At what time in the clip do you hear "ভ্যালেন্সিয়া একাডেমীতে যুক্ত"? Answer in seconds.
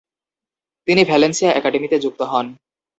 1.05-2.21